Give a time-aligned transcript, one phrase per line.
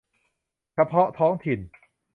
[0.75, 1.59] เฉพาะท้องถิ่น